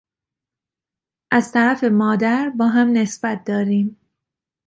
از 1.31 1.51
طرف 1.51 1.83
مادر 1.83 2.49
باهم 2.49 2.91
نسبت 2.91 3.43
داریم. 3.43 3.97